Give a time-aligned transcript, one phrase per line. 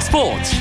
[0.00, 0.56] 스포츠.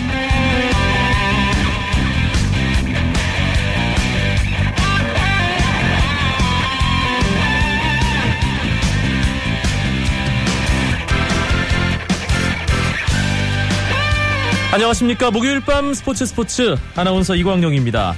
[14.71, 15.29] 안녕하십니까.
[15.29, 18.15] 목요일 밤 스포츠 스포츠 아나운서 이광용입니다.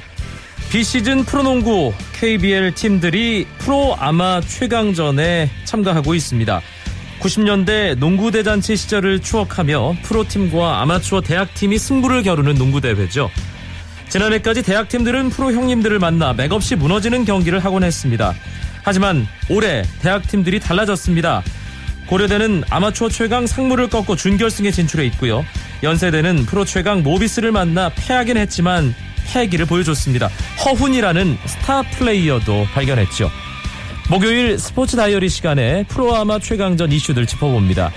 [0.69, 6.61] 비시즌 프로농구 KBL 팀들이 프로 아마 최강전에 참가하고 있습니다
[7.25, 13.31] 90년대 농구 대잔치 시절을 추억하며 프로팀과 아마추어 대학팀이 승부를 겨루는 농구 대회죠.
[14.09, 18.33] 지난해까지 대학팀들은 프로 형님들을 만나 맥없이 무너지는 경기를 하곤 했습니다.
[18.83, 21.41] 하지만 올해 대학팀들이 달라졌습니다.
[22.05, 25.43] 고려대는 아마추어 최강 상무를 꺾고 준결승에 진출해 있고요.
[25.81, 28.93] 연세대는 프로 최강 모비스를 만나 패하긴 했지만
[29.25, 30.29] 패기를 보여줬습니다.
[30.63, 33.31] 허훈이라는 스타 플레이어도 발견했죠.
[34.09, 37.91] 목요일 스포츠 다이어리 시간에 프로아마 최강전 이슈들 짚어봅니다.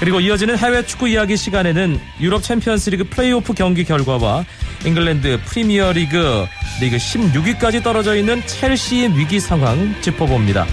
[0.00, 4.44] 그리고 이어지는 해외 축구 이야기 시간에는 유럽 챔피언스 리그 플레이오프 경기 결과와
[4.84, 6.46] 잉글랜드 프리미어 리그
[6.80, 10.66] 리그 16위까지 떨어져 있는 첼시의 위기 상황 짚어봅니다.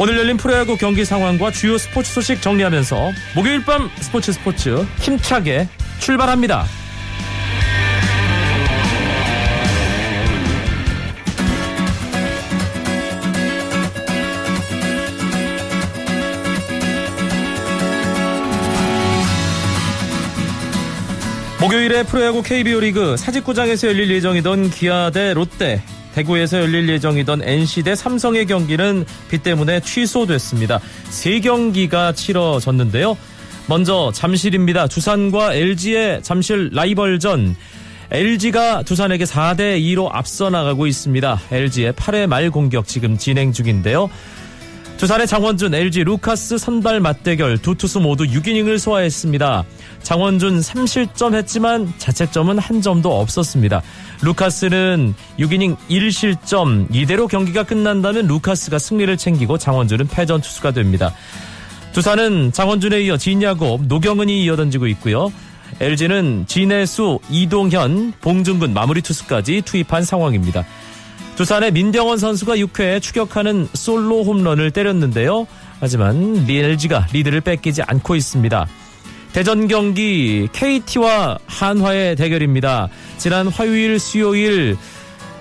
[0.00, 5.68] 오늘 열린 프로야구 경기 상황과 주요 스포츠 소식 정리하면서 목요일 밤 스포츠 스포츠 힘차게
[6.00, 6.64] 출발합니다.
[21.68, 25.82] 목요일에 프로야구 KBO 리그 사직구장에서 열릴 예정이던 기아 대 롯데,
[26.14, 30.80] 대구에서 열릴 예정이던 NC 대 삼성의 경기는 비 때문에 취소됐습니다.
[31.10, 33.18] 세 경기가 치러졌는데요.
[33.66, 34.86] 먼저 잠실입니다.
[34.86, 37.54] 두산과 LG의 잠실 라이벌전.
[38.12, 41.38] LG가 두산에게 4대 2로 앞서 나가고 있습니다.
[41.52, 44.08] LG의 8회 말 공격 지금 진행 중인데요.
[44.98, 49.64] 두산의 장원준, LG 루카스 선발 맞대결 두 투수 모두 6이닝을 소화했습니다.
[50.02, 53.80] 장원준 3실점 했지만 자책점은 한 점도 없었습니다.
[54.22, 61.14] 루카스는 6이닝 1실점 이대로 경기가 끝난다면 루카스가 승리를 챙기고 장원준은 패전 투수가 됩니다.
[61.92, 65.32] 두산은 장원준에 이어 진야곱, 노경은이 이어 던지고 있고요.
[65.78, 70.64] LG는 진해수, 이동현, 봉준근 마무리 투수까지 투입한 상황입니다.
[71.38, 75.46] 두산의 민병원 선수가 6회에 추격하는 솔로 홈런을 때렸는데요.
[75.78, 78.66] 하지만 LG가 리드를 뺏기지 않고 있습니다.
[79.32, 82.88] 대전 경기 KT와 한화의 대결입니다.
[83.18, 84.76] 지난 화요일, 수요일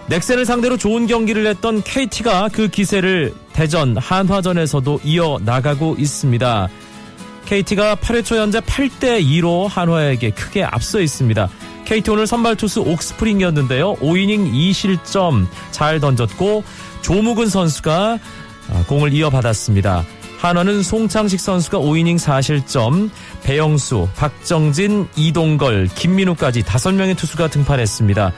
[0.08, 6.68] 넥센을 상대로 좋은 경기를 했던 KT가 그 기세를 대전 한화전에서도 이어 나가고 있습니다.
[7.48, 11.50] KT가 8회 초 현재 8대 2로 한화에게 크게 앞서 있습니다.
[11.88, 13.96] KT 오늘 선발 투수 옥스프링이었는데요.
[13.96, 16.66] 5이닝 2실점 잘 던졌고
[17.02, 18.20] 조무근 선수가
[18.88, 20.04] 공을 이어받았습니다.
[20.38, 23.10] 한화는 송창식 선수가 5이닝 4실점,
[23.44, 28.34] 배영수, 박정진, 이동걸, 김민우까지 5명의 투수가 등판했습니다.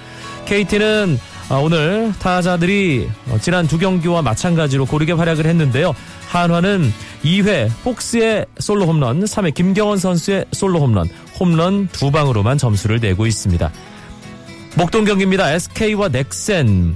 [0.46, 1.20] KT는
[1.58, 3.10] 오늘 타자들이
[3.42, 5.96] 지난 두 경기와 마찬가지로 고르게 활약을 했는데요.
[6.28, 6.94] 한화는
[7.24, 11.10] 2회 폭스의 솔로 홈런, 3회 김경원 선수의 솔로 홈런,
[11.40, 13.72] 홈런 두 방으로만 점수를 내고 있습니다.
[14.76, 15.52] 목동 경기입니다.
[15.52, 16.96] SK와 넥센.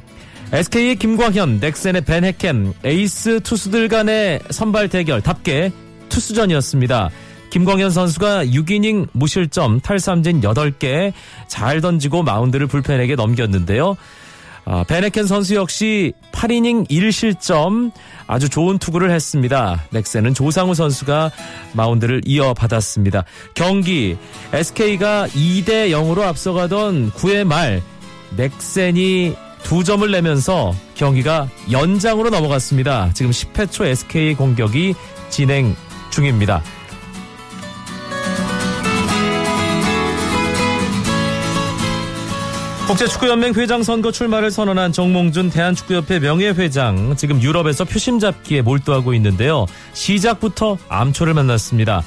[0.51, 5.71] SK의 김광현, 넥센의 밴헤켄, 에이스 투수들 간의 선발 대결답게
[6.09, 7.09] 투수전이었습니다.
[7.49, 11.11] 김광현 선수가 6이닝 무실점 탈삼진 8개
[11.47, 13.97] 잘 던지고 마운드를 불펜에게 넘겼는데요.
[14.65, 17.91] 아, 밴헤켄 선수 역시 8이닝 1실점
[18.27, 19.83] 아주 좋은 투구를 했습니다.
[19.91, 21.31] 넥센은 조상우 선수가
[21.73, 23.25] 마운드를 이어받았습니다.
[23.55, 24.17] 경기
[24.53, 27.81] SK가 2대 0으로 앞서가던 9회 말
[28.35, 33.11] 넥센이 두 점을 내면서 경기가 연장으로 넘어갔습니다.
[33.13, 34.93] 지금 10회 초 SK 공격이
[35.29, 35.75] 진행
[36.11, 36.61] 중입니다.
[42.87, 49.65] 국제축구연맹 회장 선거 출마를 선언한 정몽준 대한축구협회 명예회장 지금 유럽에서 표심 잡기에 몰두하고 있는데요.
[49.93, 52.03] 시작부터 암초를 만났습니다.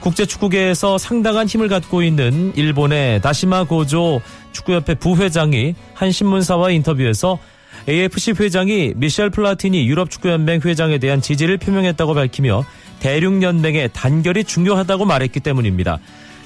[0.00, 4.20] 국제축구계에서 상당한 힘을 갖고 있는 일본의 다시마 고조
[4.52, 7.38] 축구협회 부회장이 한 신문사와 인터뷰에서
[7.88, 12.64] AFC 회장이 미셸 플라티니 유럽축구연맹 회장에 대한 지지를 표명했다고 밝히며
[13.00, 15.98] 대륙연맹의 단결이 중요하다고 말했기 때문입니다.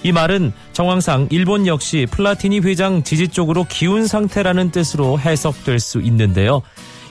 [0.04, 6.62] 이 말은 정황상 일본 역시 플라티니 회장 지지 쪽으로 기운 상태라는 뜻으로 해석될 수 있는데요.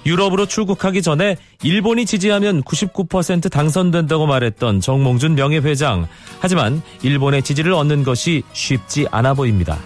[0.06, 6.08] 유럽으로 출국하기 전에 일본이 지지하면 99% 당선된다고 말했던 정몽준 명예회장.
[6.40, 9.78] 하지만 일본의 지지를 얻는 것이 쉽지 않아 보입니다.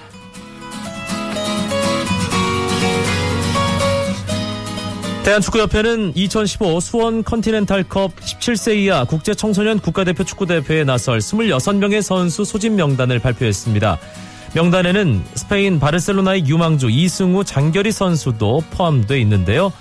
[5.25, 13.17] 대한축구협회는 2015 수원 컨티넨탈컵 17세 이하 국제 청소년 국가대표 축구대회에 나설 26명의 선수 소집 명단을
[13.17, 13.97] 발표했습니다.
[14.53, 19.73] 명단에는 스페인 바르셀로나의 유망주 이승우 장결희 선수도 포함되어 있는데요.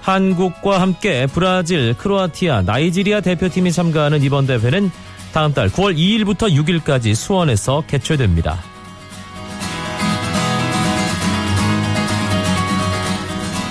[0.00, 4.90] 한국과 함께 브라질, 크로아티아, 나이지리아 대표팀이 참가하는 이번 대회는
[5.32, 8.58] 다음 달 9월 2일부터 6일까지 수원에서 개최됩니다.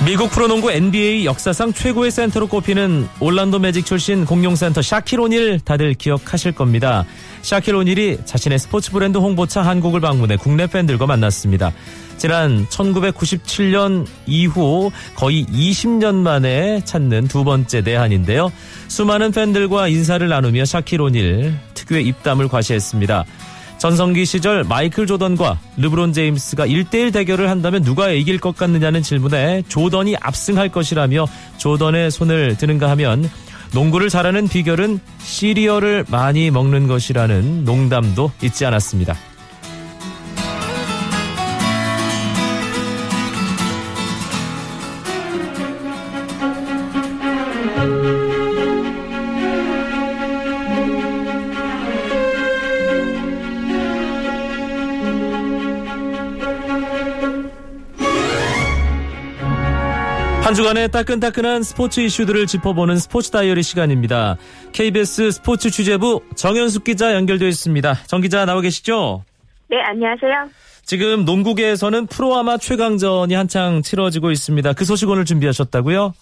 [0.07, 6.53] 미국 프로농구 NBA 역사상 최고의 센터로 꼽히는 올란도 매직 출신 공룡센터 샤킬 오닐 다들 기억하실
[6.53, 7.03] 겁니다.
[7.41, 11.73] 샤킬 오닐이 자신의 스포츠 브랜드 홍보차 한국을 방문해 국내 팬들과 만났습니다.
[12.15, 18.49] 지난 1997년 이후 거의 20년 만에 찾는 두 번째 내한인데요.
[18.87, 23.25] 수많은 팬들과 인사를 나누며 샤킬 오닐 특유의 입담을 과시했습니다.
[23.77, 30.15] 전성기 시절 마이클 조던과 르브론 제임스가 1대1 대결을 한다면 누가 이길 것 같느냐는 질문에 조던이
[30.19, 31.27] 압승할 것이라며
[31.57, 33.29] 조던의 손을 드는가 하면
[33.73, 39.15] 농구를 잘하는 비결은 시리얼을 많이 먹는 것이라는 농담도 잊지 않았습니다.
[60.47, 64.37] 한 주간의 따끈따끈한 스포츠 이슈들을 짚어보는 스포츠 다이어리 시간입니다.
[64.71, 67.93] KBS 스포츠 취재부 정현숙 기자 연결되어 있습니다.
[68.07, 69.25] 정 기자 나와 계시죠?
[69.69, 70.47] 네, 안녕하세요.
[70.83, 74.71] 지금 농구계에서는 프로아마 최강전이 한창 치러지고 있습니다.
[74.71, 76.13] 그 소식 오늘 준비하셨다고요?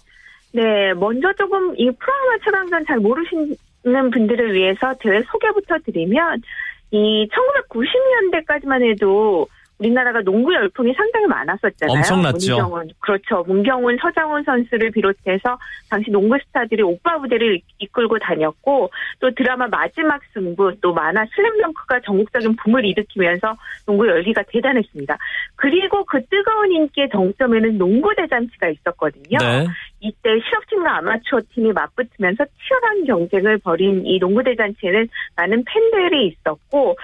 [0.54, 6.42] 네, 먼저 조금 이 프로아마 최강전 잘 모르시는 분들을 위해서 대회 소개부터 드리면
[6.90, 7.28] 이
[7.70, 9.46] 1990년대까지만 해도
[9.78, 11.98] 우리나라가 농구 열풍이 상당히 많았었잖아요.
[11.98, 12.54] 엄청났죠.
[12.54, 13.44] 문경훈, 그렇죠.
[13.48, 15.58] 문경훈, 서장훈 선수를 비롯해서
[15.90, 18.90] 당시 농구 스타들이 오빠 부대를 이끌고 다녔고
[19.20, 23.54] 또 드라마 마지막 승부 또 만화 슬램덩크가 전국적인 붐을 일으키면서
[23.86, 25.18] 농구 열기가 대단했습니다.
[25.56, 29.38] 그리고 그 뜨거운 인기의 정점에는 농구 대잔치가 있었거든요.
[29.40, 29.68] 네.
[30.00, 36.96] 이때 실업팀과 아마추어 팀이 맞붙으면서 치열한 경쟁을 벌인 이 농구 대잔치에는 많은 팬들이 있었고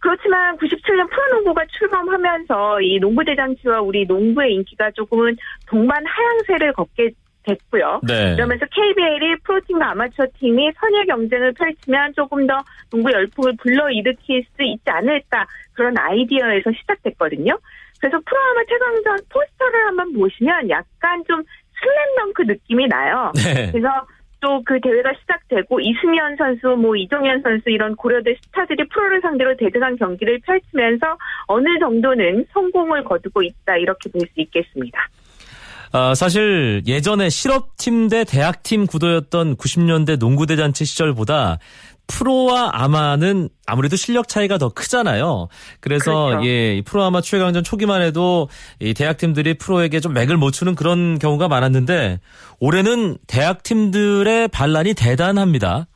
[0.00, 5.36] 그렇지만 97년 프로농구가 출범하면서 이 농구 대잔치와 우리 농구의 인기가 조금은
[5.66, 7.10] 동반 하향세를 걷게
[7.44, 8.00] 됐고요.
[8.06, 8.34] 네.
[8.34, 14.82] 그러면서 KBL이 프로팀과 아마추어 팀이 선의 경쟁을 펼치면 조금 더 농구 열풍을 불러일으킬 수 있지
[14.86, 17.58] 않을까 그런 아이디어에서 시작됐거든요.
[18.00, 21.42] 그래서 프로아마 최강전 포스터를 한번 보시면 약간 좀
[21.80, 23.32] 슬램덩크 느낌이 나요.
[23.34, 23.70] 네.
[23.72, 23.88] 그래서
[24.40, 29.96] 또 그 대회가 시작되고 이승현 선수, 뭐 이종현 선수 이런 고려대 스타들이 프로를 상대로 대등한
[29.96, 35.08] 경기를 펼치면서 어느 정도는 성공을 거두고 있다 이렇게 볼 수 있겠습니다.
[35.90, 41.58] 아, 사실 예전에 실업팀 대 대학팀 구도였던 90년대 농구대잔치 시절보다
[42.08, 45.48] 프로와 아마는 아무래도 실력 차이가 더 크잖아요.
[45.80, 46.46] 그래서 그렇죠.
[46.46, 48.48] 예, 이 프로 아마 최강전 초기만 해도
[48.80, 52.18] 이 대학 팀들이 프로에게 좀 맥을 못 추는 그런 경우가 많았는데
[52.60, 55.86] 올해는 대학 팀들의 반란이 대단합니다.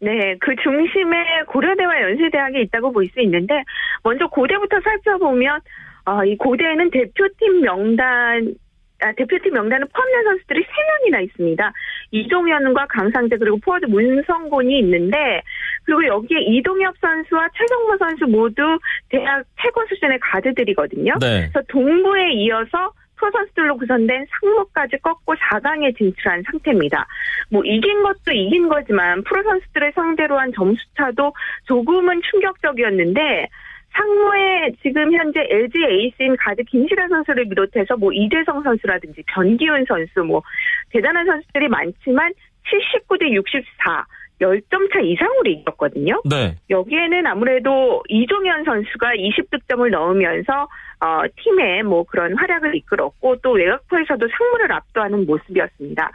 [0.00, 1.16] 네, 그 중심에
[1.48, 3.54] 고려대와 연세대학이 있다고 볼 수 있는데
[4.02, 5.60] 먼저 고대부터 살펴보면
[6.04, 8.54] 아, 이 고대에는 대표팀 명단
[9.02, 11.72] 아, 대표팀 명단에 포함된 선수들이 3명이나 있습니다.
[12.12, 15.42] 이종현과 강상재 그리고 포워드 문성곤이 있는데
[15.84, 21.14] 그리고 여기에 이동엽 선수와 최성모 선수 모두 대학 최고 수준의 가드들이거든요.
[21.20, 21.48] 네.
[21.52, 27.06] 그래서 동부에 이어서 프로 선수들로 구성된 상무까지 꺾고 4강에 진출한 상태입니다.
[27.50, 31.32] 뭐 이긴 것도 이긴 거지만 프로 선수들을 상대로 한 점수차도
[31.66, 33.48] 조금은 충격적이었는데
[33.92, 40.42] 상무에 지금 현재 LG 에이스인 가드 김시라 선수를 비롯해서 뭐 이대성 선수라든지 변기훈 선수 뭐
[40.90, 42.32] 대단한 선수들이 많지만
[42.64, 44.06] 79대 64
[44.42, 46.20] 10점 차 이상으로 이겼거든요.
[46.28, 46.56] 네.
[46.68, 50.68] 여기에는 아무래도 이종현 선수가 20득점을 넣으면서
[51.00, 56.10] 어, 팀의 뭐 그런 활약을 이끌었고 또 외곽포에서도 상무를 압도하는 모습이었습니다.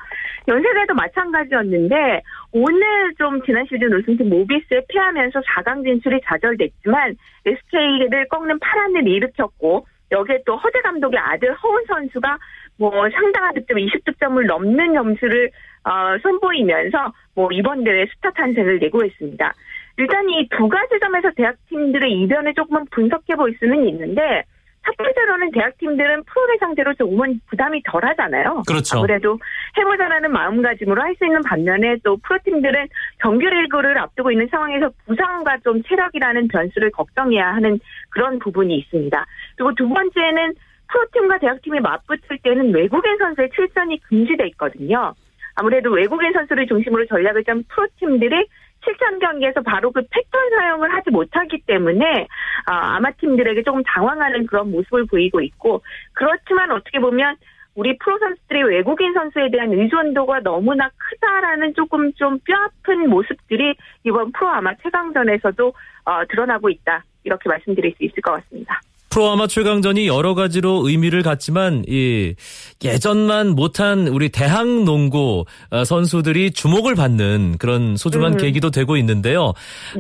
[0.48, 2.22] 연세대도 마찬가지였는데
[2.54, 10.44] 오늘 좀 지난 시즌 우승팀 모비스에 패하면서 4강 진출이 좌절됐지만 SK를 꺾는 파란을 일으켰고 여기에
[10.46, 12.38] 또 허재 감독의 아들 허운 선수가
[12.78, 15.50] 뭐 상당한 득점 20득점을 넘는 점수를
[15.84, 19.54] 어, 선보이면서 뭐 이번 대회 스타 탄생을 예고했습니다.
[19.98, 24.44] 일단 이 두 가지 점에서 대학팀들의 이변을 조금은 분석해 볼 수는 있는데
[24.86, 28.62] 첫 번째로는 대학팀들은 프로를 상대로 조금은 부담이 덜 하잖아요.
[28.68, 29.00] 그렇죠.
[29.00, 29.38] 아무래도
[29.78, 32.88] 해보자라는 마음가짐으로 할 수 있는 반면에 또 프로팀들은
[33.22, 37.80] 정규리그를 앞두고 있는 상황에서 부상과 좀 체력이라는 변수를 걱정해야 하는
[38.12, 39.26] 그런 부분이 있습니다.
[39.58, 40.54] 그리고 두 번째는
[40.88, 45.14] 프로팀과 대학팀이 맞붙을 때는 외국인 선수의 출전이 금지돼 있거든요.
[45.56, 48.48] 아무래도 외국인 선수를 중심으로 전략을 짠 프로팀들이
[48.84, 52.28] 실전 경기에서 바로 그 패턴 사용을 하지 못하기 때문에
[52.68, 55.82] 아, 마 팀들에게 조금 당황하는 그런 모습을 보이고 있고
[56.14, 57.36] 그렇지만 어떻게 보면
[57.76, 64.50] 우리 프로 선수들이 외국인 선수에 대한 의존도가 너무나 크다라는 조금 좀 뼈아픈 모습들이 이번 프로
[64.50, 65.74] 아마 최강전에서도
[66.06, 68.80] 어, 드러나고 있다 이렇게 말씀드릴 수 있을 것 같습니다.
[69.18, 72.36] 프로아마 최강전이 여러 가지로 의미를 갖지만 이
[72.84, 78.38] 예전만 못한 우리 대학 농구 어, 선수들이 주목을 받는 그런 소중한 음.
[78.38, 79.54] 계기도 되고 있는데요.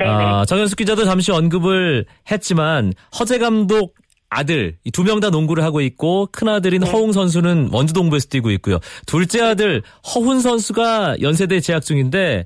[0.05, 3.95] 아, 정현숙 기자도 잠시 언급을 했지만 허재 감독
[4.29, 6.87] 아들 두 명 다 농구를 하고 있고 큰 아들인 네.
[6.91, 8.77] 허웅 선수는 원주 동부에서 뛰고 있고요.
[9.07, 9.81] 둘째 아들
[10.13, 12.45] 허훈 선수가 연세대 재학 중인데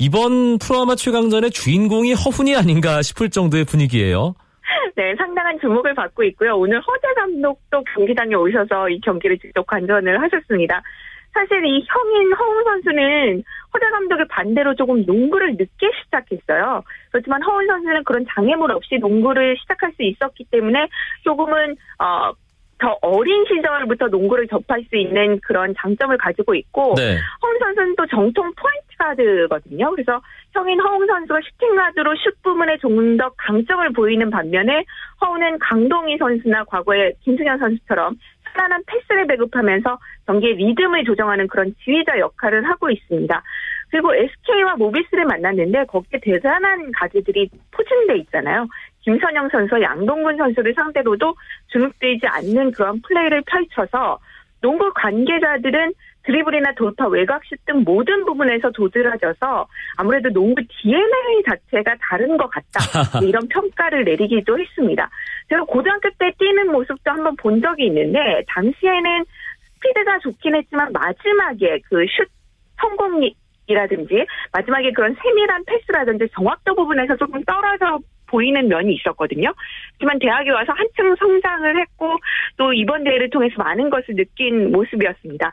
[0.00, 4.34] 이번 프로아마 최강전의 주인공이 허훈이 아닌가 싶을 정도의 분위기예요.
[4.98, 6.56] 네, 상당한 주목을 받고 있고요.
[6.56, 10.82] 오늘 허재 감독도 경기장에 오셔서 이 경기를 직접 관전을 하셨습니다.
[11.32, 16.82] 사실 이 형인 허훈 선수는 허재 감독의 반대로 조금 농구를 늦게 시작했어요.
[17.12, 20.88] 그렇지만 허훈 선수는 그런 장애물 없이 농구를 시작할 수 있었기 때문에
[21.22, 22.32] 조금은 어,
[22.78, 27.18] 더 어린 시절부터 농구를 접할 수 있는 그런 장점을 가지고 있고 네.
[27.42, 29.90] 허웅 선수는 또 정통 포인트 가드거든요.
[29.90, 30.20] 그래서
[30.52, 34.84] 형인 허웅 선수가 슈팅 가드로 슛 부문에 조금 더 강점을 보이는 반면에
[35.20, 38.16] 허웅은 강동희 선수나 과거의 김승현 선수처럼
[38.54, 43.42] 편안한 패스를 배급하면서 경기의 리듬을 조정하는 그런 지휘자 역할을 하고 있습니다.
[43.90, 48.66] 그리고 SK와 모비스를 만났는데 거기에 대단한 가지들이 포진돼 있잖아요.
[49.08, 51.34] 김선영 선수, 양동근 선수를 상대로도
[51.68, 54.18] 주눅들지 않는 그런 플레이를 펼쳐서
[54.60, 62.50] 농구 관계자들은 드리블이나 돌파, 외곽슛 등 모든 부분에서 도드라져서 아무래도 농구 DNA 자체가 다른 것
[62.50, 62.80] 같다.
[63.24, 65.08] 이런 평가를 내리기도 했습니다.
[65.48, 69.24] 제가 고등학교 때 뛰는 모습도 한번 본 적이 있는데 당시에는
[69.72, 72.28] 스피드가 좋긴 했지만 마지막에 그 슛
[72.78, 79.52] 성공이라든지 마지막에 그런 세밀한 패스라든지 정확도 부분에서 조금 떨어져 보이는 면이 있었거든요.
[79.94, 82.16] 하지만 대학에 와서 한층 성장을 했고
[82.56, 85.52] 또 이번 대회를 통해서 많은 것을 느낀 모습이었습니다.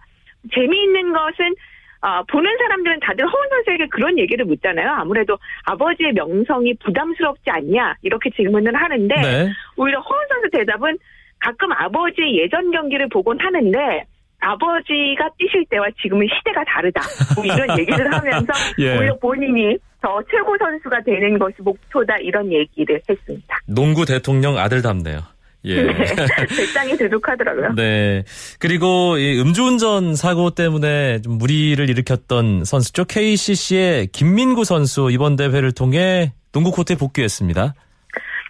[0.53, 1.55] 재미있는 것은
[2.01, 4.91] 어, 보는 사람들은 다들 허훈 선수에게 그런 얘기를 묻잖아요.
[4.91, 9.50] 아무래도 아버지의 명성이 부담스럽지 않냐 이렇게 질문을 하는데 네.
[9.75, 10.98] 오히려 허훈 선수 대답은
[11.39, 14.05] 가끔 아버지의 예전 경기를 보곤 하는데
[14.39, 17.01] 아버지가 뛰실 때와 지금은 시대가 다르다.
[17.36, 18.98] 뭐 이런 얘기를 하면서 예.
[18.98, 23.57] 오히려 본인이 더 최고 선수가 되는 것이 목표다 이런 얘기를 했습니다.
[23.65, 25.21] 농구 대통령 아들답네요.
[25.63, 25.81] 예.
[25.81, 25.93] 네,
[26.55, 27.74] 배짱이 두둑하더라고요.
[27.74, 28.24] 네.
[28.59, 33.05] 그리고 이 음주운전 사고 때문에 좀 무리를 일으켰던 선수죠.
[33.05, 37.74] KCC의 김민구 선수 이번 대회를 통해 농구 코트에 복귀했습니다.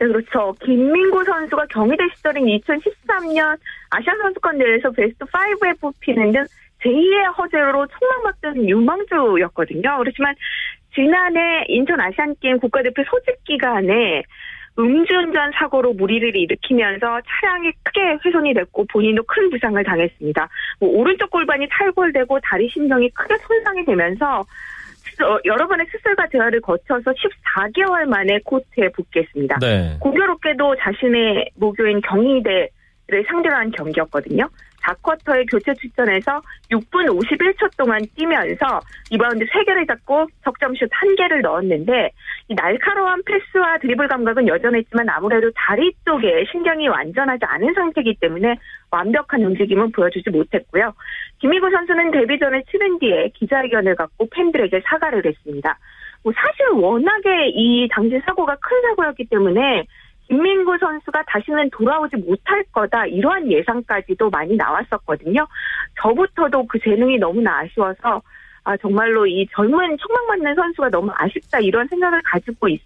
[0.01, 0.53] 네, 그렇죠.
[0.61, 3.57] 김민구 선수가 경희대 시절인 2013년
[3.91, 6.45] 아시아 선수권 대회에서 베스트 5에 뽑히는 등
[6.83, 9.97] 제2의 허재로 총망받던 유망주였거든요.
[9.99, 10.35] 그렇지만
[10.95, 14.23] 지난해 인천 아시안게임 국가대표 소집 기간에
[14.77, 20.49] 음주운전 사고로 무리를 일으키면서 차량이 크게 훼손이 됐고 본인도 큰 부상을 당했습니다.
[20.79, 24.41] 뭐 오른쪽 골반이 탈골되고 다리 신경이 크게 손상이 되면서
[25.21, 29.59] 어, 여러 번의 수술과 대화를 거쳐서 14개월 만에 코트에 복귀했습니다.
[29.59, 29.97] 네.
[30.01, 32.69] 공교롭게도 자신의 모교인 경희대
[33.07, 34.49] 를 상대로 한 경기였거든요.
[34.85, 38.79] 4쿼터에 교체 출전해서 6분 51초 동안 뛰면서
[39.11, 42.11] 리바운드 3개를 잡고 석점슛 1개를 넣었는데
[42.49, 48.55] 이 날카로운 패스와 드리블 감각은 여전했지만 아무래도 다리 쪽에 신경이 완전하지 않은 상태이기 때문에
[48.91, 50.93] 완벽한 움직임은 보여주지 못했고요.
[51.39, 55.77] 김희구 선수는 데뷔 전에 치른 뒤에 기자회견을 갖고 팬들에게 사과를 했습니다.
[56.23, 59.85] 뭐 사실 워낙에 이 당시 사고가 큰 사고였기 때문에
[60.27, 65.47] 김민구 선수가 다시는 돌아오지 못할 거다 이러한 예상까지도 많이 나왔었거든요.
[66.01, 68.21] 저부터도 그 재능이 너무나 아쉬워서
[68.63, 72.81] 아 정말로 이 젊은 촉망받는 선수가 너무 아쉽다 이런 생각을 가지고 있,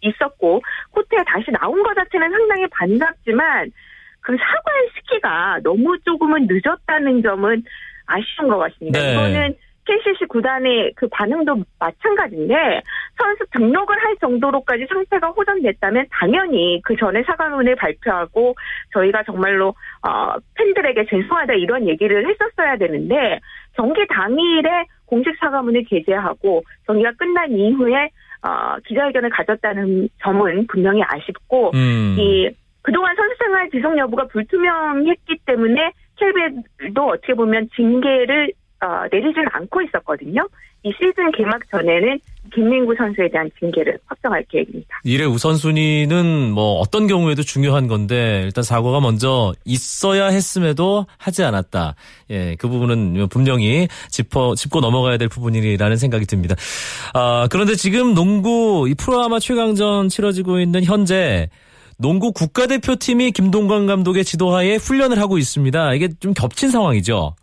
[0.00, 3.72] 있었고 코트에 다시 나온 것 자체는 상당히 반갑지만
[4.20, 7.64] 그 사과의 시기가 너무 조금은 늦었다는 점은
[8.06, 9.00] 아쉬운 것 같습니다.
[9.00, 9.12] 네.
[9.12, 9.54] 이거는
[9.86, 12.82] KCC 구단의 그 반응도 마찬가지인데
[13.18, 18.54] 선수 등록을 할 정도로까지 상태가 호전됐다면 당연히 그 전에 사과문을 발표하고
[18.92, 23.40] 저희가 정말로 어 팬들에게 죄송하다 이런 얘기를 했었어야 되는데
[23.74, 28.08] 경기 당일에 공식 사과문을 게재하고 경기가 끝난 이후에
[28.42, 32.16] 어 기자회견을 가졌다는 점은 분명히 아쉽고 음.
[32.18, 32.50] 이
[32.82, 38.52] 그동안 선수 생활 지속 여부가 불투명했기 때문에 KBL도 어떻게 보면 징계를
[38.84, 40.46] 어, 내리지는 않고 있었거든요.
[40.82, 42.20] 이 시즌 개막 전에는
[42.52, 45.00] 김민구 선수에 대한 징계를 확정할 계획입니다.
[45.04, 51.94] 일의 우선순위는 뭐 어떤 경우에도 중요한 건데 일단 사고가 먼저 있어야 했음에도 하지 않았다.
[52.28, 56.54] 예, 그 부분은 분명히 짚어 짚고 넘어가야 될 부분이라는 생각이 듭니다.
[57.14, 61.48] 아, 그런데 지금 농구 이 프로아마 최강전 치러지고 있는 현재
[61.96, 65.94] 농구 국가대표팀이 김동관 감독의 지도하에 훈련을 하고 있습니다.
[65.94, 67.34] 이게 좀 겹친 상황이죠.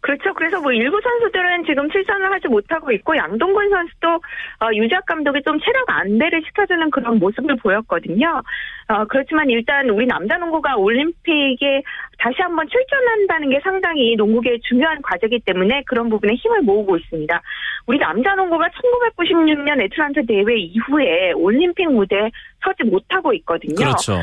[0.00, 0.32] 그렇죠.
[0.34, 5.58] 그래서 뭐 일부 선수들은 지금 출전을 하지 못하고 있고 양동근 선수도 어, 유작 감독이 좀
[5.60, 8.42] 체력 안배를 시켜주는 그런 모습을 보였거든요.
[8.88, 11.82] 어, 그렇지만 일단 우리 남자 농구가 올림픽에
[12.18, 17.42] 다시 한번 출전한다는 게 상당히 농구계의 중요한 과제이기 때문에 그런 부분에 힘을 모으고 있습니다.
[17.86, 22.30] 우리 남자 농구가 1996년 애틀란타 대회 이후에 올림픽 무대에
[22.62, 23.74] 서지 못하고 있거든요.
[23.74, 24.18] 그렇죠.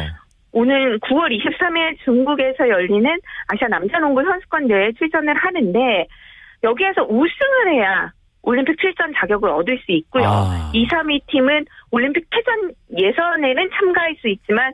[0.55, 6.07] 오늘 9월 23일 중국에서 열리는 아시아 남자농구 선수권 대회에 출전을 하는데
[6.63, 10.23] 여기에서 우승을 해야 올림픽 출전 자격을 얻을 수 있고요.
[10.23, 10.71] 아.
[10.73, 14.71] 2, 3위 팀은 올림픽 패전 예선에는 참가할 수 있지만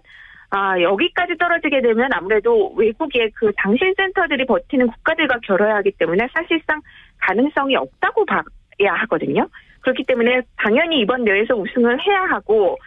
[0.51, 6.79] 아, 여기까지 떨어지게 되면 아무래도 외국의 그 당신 센터들이 버티는 국가들과 결혼해야 하기 때문에 사실상
[7.21, 9.47] 가능성이 없다고 봐야 하거든요.
[9.79, 12.77] 그렇기 때문에 당연히 이번 대회에서 우승을 해야 하고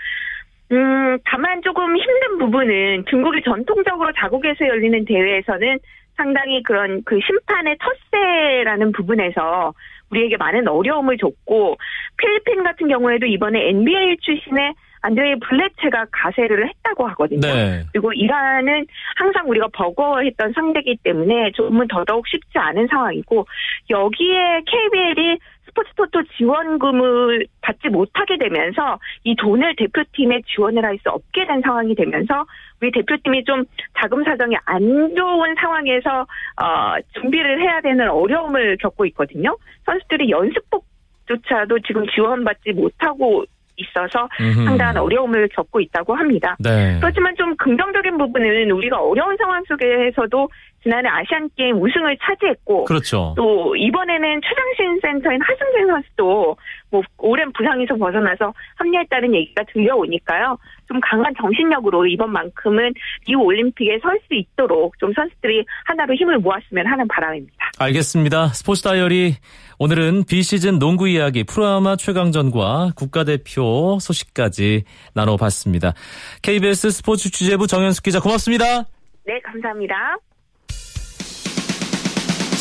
[0.75, 5.78] 음, 다만 조금 힘든 부분은 중국이 전통적으로 자국에서 열리는 대회에서는
[6.16, 9.73] 상당히 그런 그 심판의 텃세라는 부분에서
[10.11, 11.76] 우리에게 많은 어려움을 줬고
[12.16, 17.40] 필리핀 같은 경우에도 이번에 NBA 출신의 안드레이 블레체가 가세를 했다고 하거든요.
[17.40, 17.85] 네.
[17.93, 23.47] 그리고 이란은 항상 우리가 버거워했던 상대이기 때문에 조금은 더더욱 쉽지 않은 상황이고
[23.90, 25.38] 여기에 KBL이
[25.75, 31.95] 스포츠 토토 지원금을 받지 못하게 되면서 이 돈을 대표팀에 지원을 할 수 없게 된 상황이
[31.95, 32.47] 되면서
[32.81, 33.64] 우리 대표팀이 좀
[34.00, 34.81] 자금 사정이 안
[35.16, 39.57] 좋은 상황에서 어, 준비를 해야 되는 어려움을 겪고 있거든요.
[39.85, 43.45] 선수들이 연습복조차도 지금 지원받지 못하고
[43.76, 44.28] 있어서.
[44.64, 46.57] 상당한 어려움을 겪고 있다고 합니다.
[46.61, 46.97] 네.
[47.00, 50.49] 그렇지만 좀 긍정적인 부분은 우리가 어려운 상황 속에서도
[50.84, 53.34] 지난해 아시안 게임 우승을 차지했고 그렇죠.
[53.36, 56.56] 또 이번에는 최장신 센터인 하승진 선수도
[56.90, 60.58] 뭐 오랜 부상에서 벗어나서 합류했다는 얘기가 들려오니까요.
[60.86, 62.92] 좀 강한 정신력으로 이번만큼은
[63.26, 67.73] 이 올림픽에 설 수 있도록 좀 선수들이 하나로 힘을 모았으면 하는 바람입니다.
[67.78, 68.49] 알겠습니다.
[68.49, 69.34] 스포츠 다이어리
[69.78, 75.94] 오늘은 비시즌 농구 이야기 프로아마 최강전과 국가대표 소식까지 나눠봤습니다.
[76.42, 78.84] KBS 스포츠 취재부 정현숙 기자 고맙습니다.
[79.26, 80.16] 네, 감사합니다.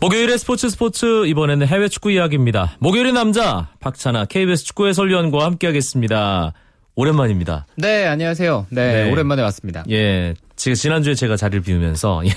[0.00, 2.76] 목요일의 스포츠 스포츠 이번에는 해외 축구 이야기입니다.
[2.78, 6.54] 목요일의 남자 박찬아 KBS 축구 해설위원과 함께하겠습니다.
[6.94, 7.66] 오랜만입니다.
[7.76, 8.66] 네, 안녕하세요.
[8.70, 9.12] 네, 네.
[9.12, 9.84] 오랜만에 왔습니다.
[9.90, 12.30] 예, 지금 지난주에 제가 자리를 비우면서 예,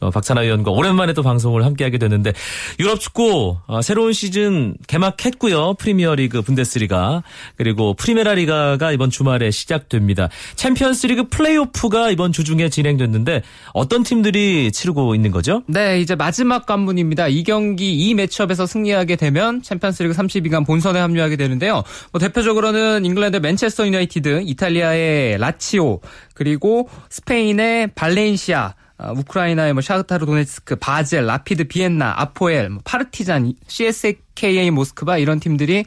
[0.00, 2.34] 어, 박찬하 의원과 오랜만에 또 방송을 함께하게 됐는데
[2.78, 5.74] 유럽 축구 어, 새로운 시즌 개막했고요.
[5.74, 7.22] 프리미어리그 분데스리가
[7.56, 10.28] 그리고 프리메라리가가 이번 주말에 시작됩니다.
[10.56, 15.62] 챔피언스리그 플레이오프가 이번 주 중에 진행됐는데 어떤 팀들이 치르고 있는 거죠?
[15.66, 17.28] 네, 이제 마지막 관문입니다.
[17.28, 21.82] 이 경기 이 매치업에서 승리하게 되면 챔피언스리그 32강 본선에 합류하게 되는데요.
[22.12, 26.00] 뭐 대표적으로는 잉글랜드 맨체스터 유나이티드, 이탈리아의 라치오,
[26.34, 34.70] 그리고 스페인의 발렌시아, 어, 우크라이나의 뭐 샤흐타르 도네츠크, 바젤, 라피드 비엔나, 아포엘, 뭐 파르티잔, CSKA
[34.70, 35.84] 모스크바 이런 팀들이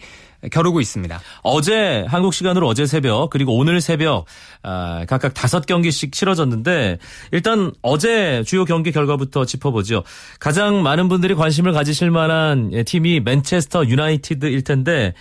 [0.52, 1.22] 겨루고 있습니다.
[1.42, 4.26] 어제 한국 시간으로 어제 새벽 그리고 오늘 새벽
[4.62, 6.98] 아, 각각 다섯 경기씩 치러졌는데
[7.32, 10.04] 일단 어제 주요 경기 결과부터 짚어보죠.
[10.40, 15.14] 가장 많은 분들이 관심을 가지실 만한 팀이 맨체스터 유나이티드일 텐데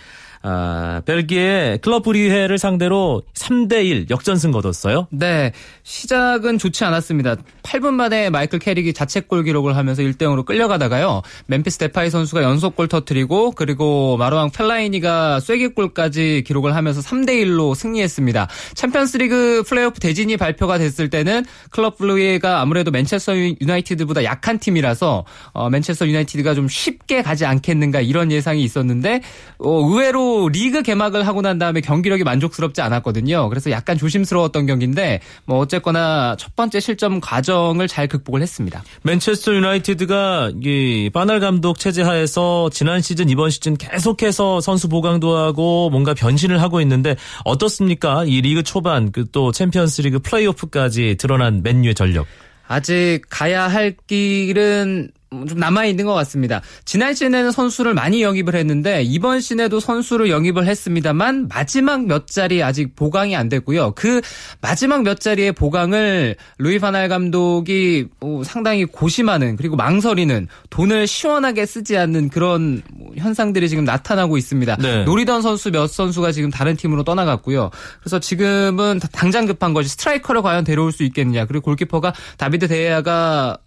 [0.45, 5.07] 아, 벨기에 클럽 브뤼헤를 상대로 3대1 역전승 거뒀어요.
[5.09, 5.53] 네.
[5.83, 7.37] 시작은 좋지 않았습니다.
[7.63, 11.21] 8분 만에 마이클 캐릭이 자책골 기록을 하면서 1대 0으로 끌려가다가요.
[11.45, 18.49] 멤피스 데파이 선수가 연속골 터트리고 그리고 마루앙 펠라이니가 쐐기골까지 기록을 하면서 3대 1로 승리했습니다.
[18.75, 26.05] 챔피언스리그 플레이오프 대진이 발표가 됐을 때는 클럽 브리헤가 아무래도 맨체스터 유나이티드보다 약한 팀이라서 어, 맨체스터
[26.05, 29.21] 유나이티드가 좀 쉽게 가지 않겠는가 이런 예상이 있었는데
[29.59, 33.49] 어, 의외로 리그 개막을 하고 난 다음에 경기력이 만족스럽지 않았거든요.
[33.49, 38.83] 그래서 약간 조심스러웠던 경기인데 뭐 어쨌거나 첫 번째 실점 과정을 잘 극복을 했습니다.
[39.03, 45.89] 맨체스터 유나이티드가 이 바날 감독 체제 하에서 지난 시즌 이번 시즌 계속해서 선수 보강도 하고
[45.89, 47.15] 뭔가 변신을 하고 있는데
[47.45, 48.23] 어떻습니까?
[48.25, 52.25] 이 리그 초반 그또 챔피언스리그 플레이오프까지 드러난 맨유의 전력.
[52.67, 55.11] 아직 가야 할 길은
[55.47, 56.61] 좀 남아 있는 것 같습니다.
[56.85, 62.95] 지난 시즌에는 선수를 많이 영입을 했는데 이번 시즌에도 선수를 영입을 했습니다만 마지막 몇 자리 아직
[62.95, 63.93] 보강이 안 됐고요.
[63.95, 64.21] 그
[64.61, 68.07] 마지막 몇 자리의 보강을 루이 파날 감독이
[68.43, 72.81] 상당히 고심하는 그리고 망설이는 돈을 시원하게 쓰지 않는 그런
[73.17, 74.77] 현상들이 지금 나타나고 있습니다.
[74.77, 75.03] 네.
[75.03, 77.71] 노리던 선수 몇 선수가 지금 다른 팀으로 떠나갔고요.
[77.99, 81.45] 그래서 지금은 당장 급한 것이 스트라이커를 과연 데려올 수 있겠느냐.
[81.45, 83.57] 그리고 골키퍼가 다비드 데야가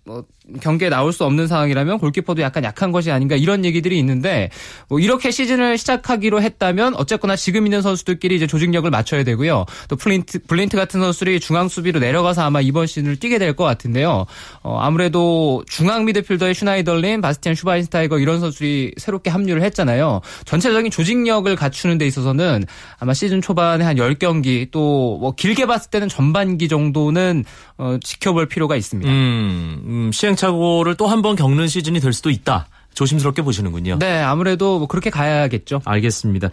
[0.60, 4.50] 경기에 나올 수 없는 상황이라면 골키퍼도 약간 약한 것이 아닌가 이런 얘기들이 있는데
[4.88, 9.64] 뭐 이렇게 시즌을 시작하기로 했다면 어쨌거나 지금 있는 선수들끼리 이제 조직력을 맞춰야 되고요.
[9.88, 14.26] 또 플린트 블린트 같은 선수들이 중앙 수비로 내려가서 아마 이번 시즌을 뛰게 될 것 같은데요.
[14.62, 20.20] 어, 아무래도 중앙 미드필더의 슈나이덜린, 바스티안 슈바인스타이거 이런 선수들이 새롭게 합류를 했잖아요.
[20.44, 22.64] 전체적인 조직력을 갖추는 데 있어서는
[22.98, 27.44] 아마 시즌 초반에 한 10경기 또 뭐 길게 봤을 때는 전반기 정도는
[27.78, 29.10] 어, 지켜볼 필요가 있습니다.
[29.10, 32.66] 음, 음, 시행착오를 또 한 번 겪는 시즌이 될 수도 있다.
[32.94, 33.98] 조심스럽게 보시는군요.
[33.98, 35.82] 네, 아무래도 뭐 그렇게 가야겠죠.
[35.84, 36.48] 알겠습니다.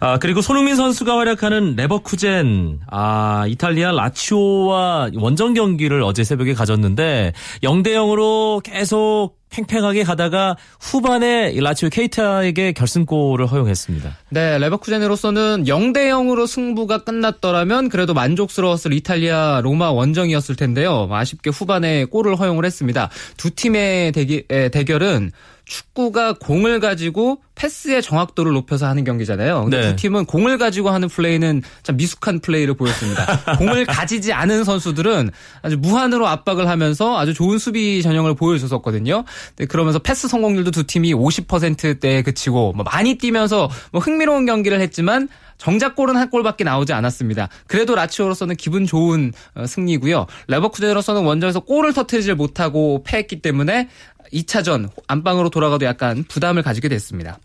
[0.00, 7.32] 아, 그리고 손흥민 선수가 활약하는 레버쿠젠, 아, 이탈리아 라치오와 원정 경기를 어제 새벽에 가졌는데
[7.64, 14.16] 0대 0으로 계속 팽팽하게 가다가 후반에 라치오 케이타에게 결승골을 허용했습니다.
[14.30, 21.06] 네, 레버쿠젠으로서는 0대 0으로 승부가 끝났더라면 그래도 만족스러웠을 이탈리아 로마 원정이었을 텐데요.
[21.10, 23.10] 아쉽게 후반에 골을 허용을 했습니다.
[23.36, 25.30] 두 팀의 대기, 에, 대결은
[25.72, 29.62] 축구가 공을 가지고 패스의 정확도를 높여서 하는 경기잖아요.
[29.62, 29.88] 근데 네.
[29.88, 33.24] 두 팀은 공을 가지고 하는 플레이는 참 미숙한 플레이를 보였습니다.
[33.56, 35.30] 공을 가지지 않은 선수들은
[35.62, 39.24] 아주 무한으로 압박을 하면서 아주 좋은 수비 전형을 보여줬었거든요.
[39.56, 45.28] 네, 그러면서 패스 성공률도 두 팀이 50%대에 그치고 뭐 많이 뛰면서 뭐 흥미로운 경기를 했지만
[45.56, 47.48] 정작 골은 한 골밖에 나오지 않았습니다.
[47.68, 50.26] 그래도 라치오로서는 기분 좋은 어, 승리고요.
[50.48, 53.88] 레버쿠젠으로서는 원정에서 골을 터뜨리질 못하고 패했기 때문에
[54.32, 57.38] 2차전 안방으로 돌아가도 약간 부담을 가지게 됐습니다.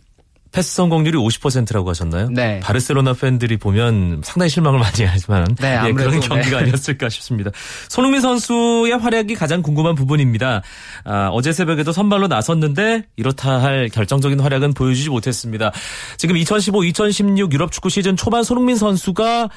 [0.52, 2.30] 패스 성공률이 50%라고 하셨나요?
[2.30, 2.60] 네.
[2.62, 6.64] 바르셀로나 팬들이 보면 상당히 실망을 많이 하지만 네, 예, 그런 경기가 네.
[6.64, 7.52] 아니었을까 싶습니다.
[7.90, 10.62] 손흥민 선수의 활약이 가장 궁금한 부분입니다.
[11.04, 15.72] 아, 어제 새벽에도 선발로 나섰는데 이렇다 할 결정적인 활약은 보여주지 못했습니다.
[16.18, 19.50] 지금 2015-2016 유럽 축구 시즌 초반 손흥민 선수가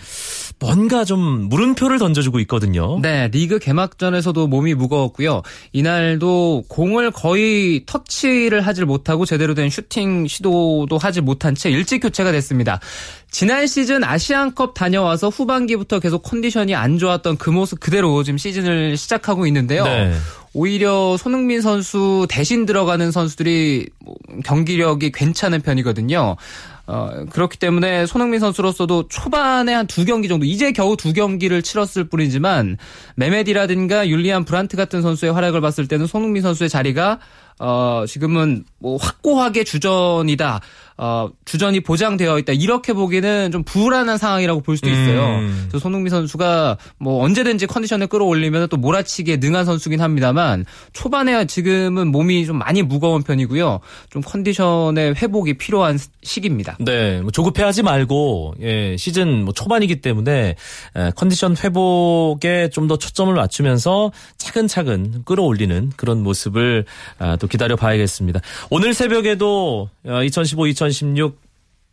[0.59, 2.99] 뭔가 좀 물음표를 던져주고 있거든요.
[3.01, 5.43] 네, 리그 개막전에서도 몸이 무거웠고요.
[5.73, 12.01] 이날도 공을 거의 터치를 하질 못하고 제대로 된 슈팅 시도 도 하지 못한 채 일찍
[12.01, 12.81] 교체가 됐습니다.
[13.31, 19.47] 지난 시즌 아시안컵 다녀와서 후반기부터 계속 컨디션이 안 좋았던 그 모습 그대로 지금 시즌을 시작하고
[19.47, 19.85] 있는데요.
[19.85, 20.13] 네.
[20.53, 26.37] 오히려 손흥민 선수 대신 들어가는 선수들이 뭐 경기력이 괜찮은 편이거든요.
[26.91, 32.05] 어, 그렇기 때문에 손흥민 선수로서도 초반에 한 두 경기 정도, 이제 겨우 두 경기를 치렀을
[32.09, 32.79] 뿐이지만,
[33.17, 37.19] 메메디라든가 율리안 브란트 같은 선수의 활약을 봤을 때는 손흥민 선수의 자리가
[37.61, 40.61] 어, 지금은 뭐 확고하게 주전이다.
[41.03, 42.53] 어, 주전이 보장되어 있다.
[42.53, 45.39] 이렇게 보기는 좀 불안한 상황이라고 볼 수도 있어요.
[45.39, 45.65] 음.
[45.71, 52.45] 그래서 손흥민 선수가 뭐 언제든지 컨디션을 끌어올리면 또 몰아치기에 능한 선수긴 합니다만 초반에 지금은 몸이
[52.45, 53.81] 좀 많이 무거운 편이고요.
[54.11, 56.77] 좀 컨디션의 회복이 필요한 시기입니다.
[56.81, 60.55] 네, 뭐 조급해하지 말고 예, 시즌 뭐 초반이기 때문에
[60.97, 66.85] 에, 컨디션 회복에 좀 더 초점을 맞추면서 차근차근 끌어올리는 그런 모습을
[67.21, 68.41] 아, 또 기다려 봐야겠습니다.
[68.69, 69.89] 오늘 새벽에도
[70.91, 71.51] 2015-2016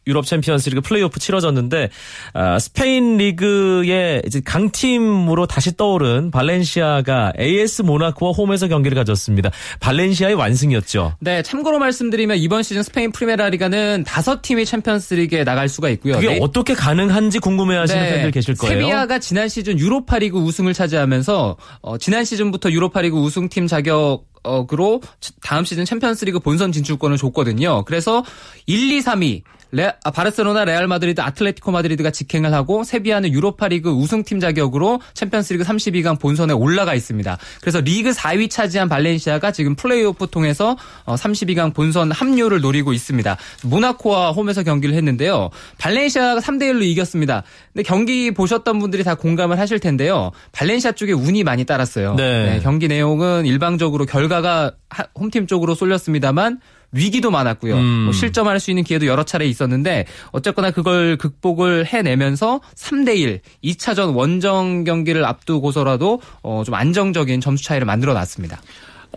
[0.07, 1.89] 유럽 챔피언스리그 플레이오프 치러졌는데
[2.33, 9.51] 아, 스페인 리그의 이제 강팀으로 다시 떠오른 발렌시아가 AS 모나코와 홈에서 경기를 가졌습니다.
[9.79, 11.15] 발렌시아의 완승이었죠.
[11.19, 16.15] 네, 참고로 말씀드리면 이번 시즌 스페인 프리메라 리가는 다섯 팀이 챔피언스리그에 나갈 수가 있고요.
[16.15, 16.39] 그게 네.
[16.41, 18.09] 어떻게 가능한지 궁금해하시는 네.
[18.11, 18.79] 팬들 계실 거예요.
[18.79, 24.25] 세비야가 지난 시즌 유로파리그 우승을 차지하면서 어, 지난 시즌부터 유로파리그 우승팀 자격
[24.71, 25.01] 으로
[25.41, 27.83] 다음 시즌 챔피언스리그 본선 진출권을 줬거든요.
[27.85, 28.23] 그래서
[28.65, 34.39] 1, 2, 3위 레, 아, 바르셀로나, 레알 마드리드, 아틀레티코 마드리드가 직행을 하고 세비야는 유로파리그 우승팀
[34.39, 37.37] 자격으로 챔피언스리그 32강 본선에 올라가 있습니다.
[37.61, 43.37] 그래서 리그 4위 차지한 발렌시아가 지금 플레이오프 통해서 어, 32강 본선 합류를 노리고 있습니다.
[43.63, 45.49] 모나코와 홈에서 경기를 했는데요.
[45.77, 47.43] 발렌시아가 3대 1로 이겼습니다.
[47.73, 50.31] 근데 경기 보셨던 분들이 다 공감을 하실 텐데요.
[50.53, 52.15] 발렌시아 쪽에 운이 많이 따랐어요.
[52.15, 52.59] 네.
[52.63, 56.59] 경기 내용은 일방적으로 결과가 하- 홈팀 쪽으로 쏠렸습니다만
[56.91, 57.75] 위기도 많았고요.
[57.75, 58.03] 음.
[58.05, 64.15] 뭐 실점할 수 있는 기회도 여러 차례 있었는데 어쨌거나 그걸 극복을 해내면서 3대 1, 2차전
[64.15, 68.59] 원정 경기를 앞두고서라도 어, 좀 안정적인 점수 차이를 만들어 놨습니다.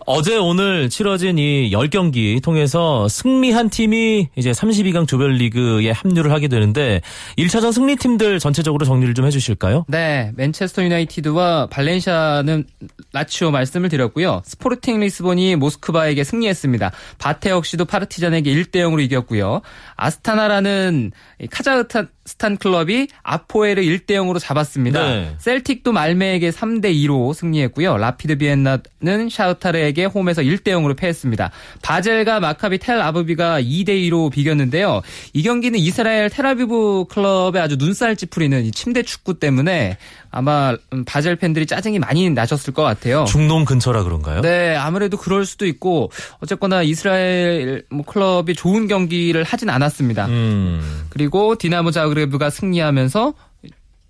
[0.05, 7.01] 어제 오늘 치러진 이 10경기 통해서 승리한 팀이 이제 32강 조별리그에 합류를 하게 되는데
[7.37, 9.85] 1차전 승리팀들 전체적으로 정리를 좀 해주실까요?
[9.87, 12.65] 네, 맨체스터 유나이티드와 발렌시아는
[13.13, 14.41] 라치오 말씀을 드렸고요.
[14.45, 16.91] 스포르팅 리스본이 모스크바에게 승리했습니다.
[17.17, 19.61] 바테 역시도 파르티잔에게 1대 0으로 이겼고요.
[19.95, 21.11] 아스타나라는
[21.49, 21.87] 카자흐
[22.25, 25.03] 스탄 클럽이 아포엘을 1대 0으로 잡았습니다.
[25.03, 25.35] 네.
[25.39, 27.97] 셀틱도 말메에게 3대 2로 승리했고요.
[27.97, 31.51] 라피드 비엔나는 샤흐타르에게 홈에서 1대 0으로 패했습니다.
[31.81, 35.01] 바젤과 마카비 텔 아부비가 2대 2로 비겼는데요.
[35.33, 39.97] 이 경기는 이스라엘 텔아비브 클럽의 아주 눈살 찌푸리는 이 침대 축구 때문에
[40.31, 43.25] 아마 음, 바젤 팬들이 짜증이 많이 나셨을 것 같아요.
[43.25, 44.41] 중동 근처라 그런가요?
[44.41, 50.27] 네, 아무래도 그럴 수도 있고 어쨌거나 이스라엘 뭐 클럽이 좋은 경기를 하진 않았습니다.
[50.27, 51.05] 음.
[51.09, 53.33] 그리고 디나모 자 그레브가 승리하면서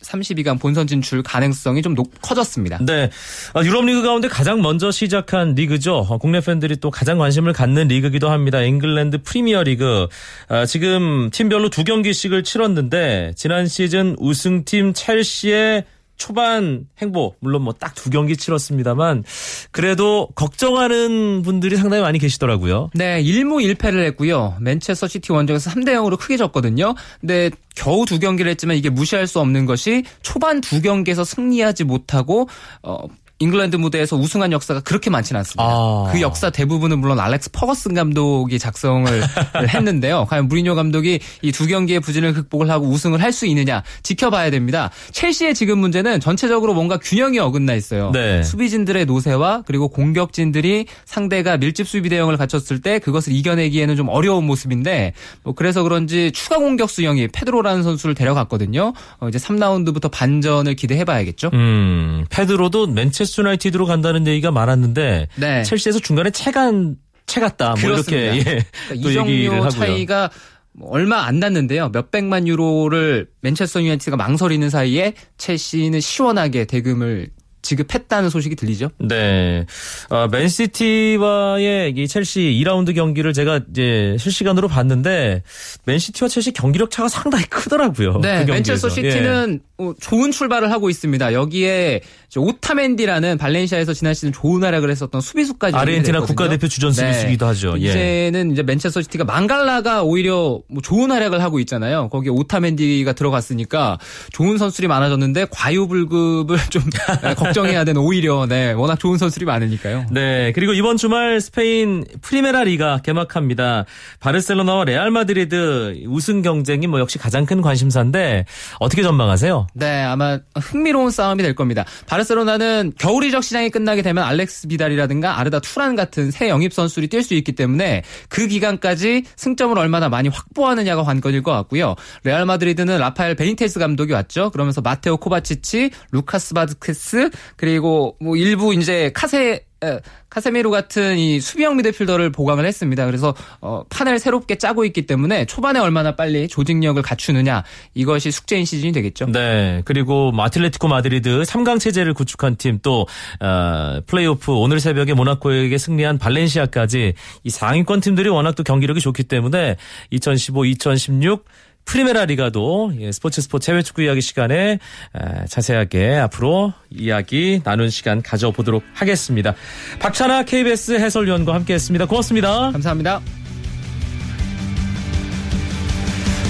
[0.01, 2.79] 32강 본선 진출 가능성이 좀 높, 커졌습니다.
[2.81, 3.09] 네.
[3.53, 5.97] 아, 유럽 리그 가운데 가장 먼저 시작한 리그죠.
[5.97, 8.61] 어, 국내 팬들이 또 가장 관심을 갖는 리그기도 합니다.
[8.61, 10.07] 잉글랜드 프리미어 리그.
[10.47, 15.85] 아, 지금 팀별로 두 경기씩을 치렀는데 지난 시즌 우승팀 첼시의
[16.21, 19.23] 초반 행보 물론 뭐 딱 두 경기 치렀습니다만
[19.71, 22.89] 그래도 걱정하는 분들이 상당히 많이 계시더라고요.
[22.93, 24.57] 네, 1무 1패를 했고요.
[24.59, 26.95] 맨체스터 시티 원정에서 3대 0으로 크게 졌거든요.
[27.19, 32.49] 근데 겨우 두 경기를 했지만 이게 무시할 수 없는 것이 초반 두 경기에서 승리하지 못하고
[32.83, 33.05] 어
[33.41, 35.63] 잉글랜드 무대에서 우승한 역사가 그렇게 많지는 않습니다.
[35.63, 36.09] 아.
[36.11, 39.05] 그 역사 대부분은 물론 알렉스 퍼거슨 감독이 작성을
[39.67, 40.25] 했는데요.
[40.29, 44.89] 과연 무리뉴 감독이 이 두 경기의 부진을 극복을 하고 우승을 할 수 있느냐 지켜봐야 됩니다.
[45.11, 48.11] 첼시의 지금 문제는 전체적으로 뭔가 균형이 어긋나 있어요.
[48.11, 48.43] 네.
[48.43, 55.13] 수비진들의 노쇠화 그리고 공격진들이 상대가 밀집 수비 대형을 갖췄을 때 그것을 이겨내기에는 좀 어려운 모습인데
[55.43, 58.91] 뭐 그래서 그런지 추가 공격수 영입 페드로라는 선수를 데려갔거든요.
[59.19, 61.49] 어 이제 3라운드부터 반전을 기대해 봐야겠죠.
[61.53, 65.63] 음, 페드로도 맨체스터 유나이티드로 간다는 얘기가 많았는데 네.
[65.63, 68.33] 첼시에서 중간에 채간 채갔다 뭐 그렇습니다.
[68.33, 69.69] 이렇게 예, 그러니까 이정료.
[69.69, 70.29] 차이가
[70.73, 71.89] 뭐 얼마 안 났는데요.
[71.91, 77.29] 몇 백만 유로를 맨체스터 유나이티드가 망설이는 사이에 첼시는 시원하게 대금을
[77.61, 78.89] 지급했다는 소식이 들리죠.
[78.99, 79.65] 네.
[80.09, 85.43] 어, 맨시티와의 이 첼시 2라운드 경기를 제가 이제 실시간으로 봤는데
[85.85, 88.19] 맨시티와 첼시 경기력 차가 상당히 크더라고요.
[88.21, 89.07] 네, 그 맨체스터 경기에서.
[89.07, 89.11] 예.
[89.11, 91.33] 시티는 어, 좋은 출발을 하고 있습니다.
[91.33, 92.01] 여기에
[92.35, 96.21] 오타멘디라는 발렌시아에서 지난 시즌 좋은 활약을 했었던 수비수까지 아르헨티나.
[96.21, 97.75] 국가대표 주전 수비수기도 하죠.
[97.79, 97.89] 예.
[97.89, 102.09] 이제는 이제 맨체스터 시티가 망갈라가 오히려 뭐 좋은 활약을 하고 있잖아요.
[102.09, 103.97] 거기에 오타멘디가 들어갔으니까
[104.31, 106.83] 좋은 선수들이 많아졌는데 과유불급을 좀
[107.53, 110.05] 걱정해야 되는 오히려 네 워낙 좋은 선수들이 많으니까요.
[110.11, 113.85] 네, 그리고 이번 주말 스페인 프리메라 리가 개막합니다.
[114.19, 118.45] 바르셀로나와 레알 마드리드 우승 경쟁이 뭐 역시 가장 큰 관심사인데
[118.79, 119.67] 어떻게 전망하세요?
[119.73, 121.85] 네, 아마 흥미로운 싸움이 될 겁니다.
[122.07, 127.23] 바르셀로나는 겨울 이적 시장이 끝나게 되면 알레이스 비달이라든가 아르다 투란 같은 새 영입 선수들이 뛸
[127.23, 131.95] 수 있기 때문에 그 기간까지 승점을 얼마나 많이 확보하느냐가 관건일 것 같고요.
[132.23, 134.49] 레알 마드리드는 라파엘 베니테스 감독이 왔죠.
[134.51, 139.99] 그러면서 마테오 코바치치, 루카스 바스케스 그리고 뭐 일부 이제 카세 에,
[140.29, 143.05] 카세미로 같은 이 수비형 미드필더를 보강을 했습니다.
[143.07, 147.63] 그래서 어, 판을 새롭게 짜고 있기 때문에 초반에 얼마나 빨리 조직력을 갖추느냐
[147.95, 149.25] 이것이 숙제인 시즌이 되겠죠.
[149.31, 153.07] 네, 그리고 아틀레티코 마드리드 3강 체제를 구축한 팀또
[153.39, 159.77] 어, 플레이오프 오늘 새벽에 모나코에게 승리한 발렌시아까지 이 상위권 팀들이 워낙 또 경기력이 좋기 때문에
[160.11, 161.45] 2015, 2016
[161.85, 164.79] 프리메라 리가도 예, 스포츠 스포츠 해외 축구 이야기 시간에
[165.15, 169.55] 에, 자세하게 앞으로 이야기 나눈 시간 가져보도록 하겠습니다.
[169.99, 172.05] 박찬아 KBS 해설위원과 함께했습니다.
[172.05, 172.71] 고맙습니다.
[172.71, 173.21] 감사합니다.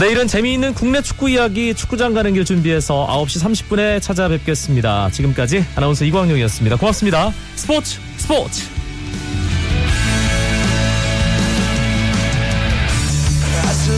[0.02, 5.12] 내일은 재미있는 국내 축구 이야기 축구장 가는 길 준비해서 9시 30분에 찾아뵙겠습니다.
[5.12, 6.78] 지금까지 아나운서 이광용이었습니다.
[6.78, 7.32] 고맙습니다.
[7.56, 8.81] 스포츠 스포츠